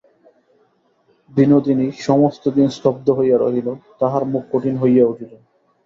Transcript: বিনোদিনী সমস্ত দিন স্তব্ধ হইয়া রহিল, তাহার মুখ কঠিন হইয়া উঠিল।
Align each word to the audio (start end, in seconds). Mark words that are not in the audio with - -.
বিনোদিনী 1.31 1.87
সমস্ত 1.99 2.43
দিন 2.55 2.67
স্তব্ধ 2.69 3.07
হইয়া 3.09 3.37
রহিল, 3.37 3.67
তাহার 3.99 4.23
মুখ 4.25 4.43
কঠিন 4.51 4.75
হইয়া 4.77 5.05
উঠিল। 5.05 5.31